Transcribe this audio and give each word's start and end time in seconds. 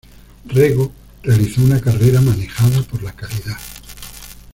Rego 0.47 0.91
realizó 1.21 1.61
una 1.61 1.79
carrera 1.79 2.21
manejada 2.21 2.81
por 2.81 3.03
la 3.03 3.11
calidad. 3.13 3.59